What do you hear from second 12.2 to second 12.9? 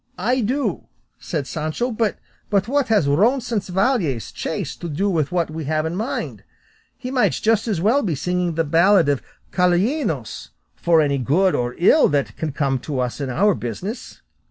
can come